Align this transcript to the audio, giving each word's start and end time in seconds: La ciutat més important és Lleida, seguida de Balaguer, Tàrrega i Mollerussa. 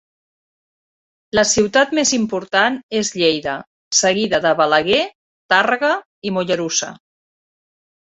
La 1.39 1.41
ciutat 1.49 1.91
més 1.97 2.13
important 2.17 2.79
és 2.99 3.11
Lleida, 3.21 3.53
seguida 3.97 4.39
de 4.47 4.55
Balaguer, 4.61 5.03
Tàrrega 5.55 5.93
i 6.29 6.33
Mollerussa. 6.39 6.91